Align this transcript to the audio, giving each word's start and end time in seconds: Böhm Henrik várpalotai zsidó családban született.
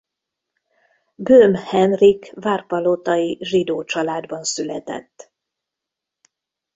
Böhm 1.15 1.53
Henrik 1.55 2.31
várpalotai 2.35 3.37
zsidó 3.41 3.83
családban 3.83 4.43
született. 4.43 5.31